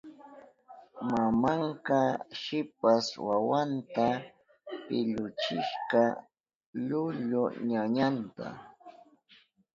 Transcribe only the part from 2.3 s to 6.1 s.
shipas wawanta pilluchishka